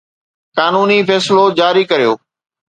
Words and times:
قانوني 0.57 0.97
فيصلو 1.09 1.43
جاري 1.61 1.83
ڪريو 1.93 2.13